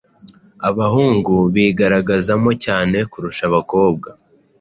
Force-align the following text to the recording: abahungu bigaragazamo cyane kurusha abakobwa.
abahungu 0.69 1.35
bigaragazamo 1.53 2.51
cyane 2.65 2.97
kurusha 3.11 3.43
abakobwa. 3.49 4.09